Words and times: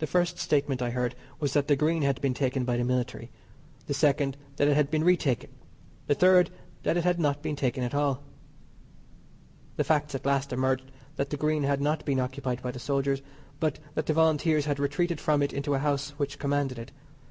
The 0.00 0.06
first 0.06 0.38
statement 0.38 0.82
I 0.82 0.90
heard 0.90 1.14
was 1.40 1.54
that 1.54 1.66
the 1.66 1.76
Green 1.76 2.02
had 2.02 2.20
been 2.20 2.34
taken 2.34 2.66
by 2.66 2.76
the 2.76 2.84
military; 2.84 3.30
the 3.86 3.94
second 3.94 4.36
that 4.56 4.68
it 4.68 4.74
had 4.76 4.90
been 4.90 5.02
re 5.02 5.16
taken; 5.16 5.48
the 6.08 6.14
third 6.14 6.50
that 6.82 6.98
it 6.98 7.04
had 7.04 7.18
not 7.18 7.40
been 7.40 7.56
taken 7.56 7.82
at 7.82 7.94
all. 7.94 8.22
The 9.76 9.82
facts 9.84 10.14
at 10.14 10.26
last 10.26 10.52
emerged 10.52 10.90
that 11.16 11.30
the 11.30 11.38
Green 11.38 11.62
had 11.62 11.80
not 11.80 12.04
been 12.04 12.20
occupied 12.20 12.60
by 12.60 12.70
the 12.70 12.78
soldiers, 12.78 13.22
but 13.60 13.78
that 13.94 14.04
the 14.04 14.12
Volunteers 14.12 14.66
had 14.66 14.78
retreated 14.78 15.22
from 15.22 15.42
it 15.42 15.54
into 15.54 15.72
a 15.72 15.78
house 15.78 16.10
which 16.18 16.38
commanded 16.38 16.78
it. 16.78 16.92